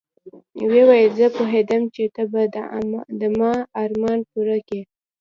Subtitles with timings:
[0.69, 2.41] ويې ويل زه پوهېدم چې ته به
[3.21, 3.53] د ما
[3.83, 4.81] ارمان پوره کيې.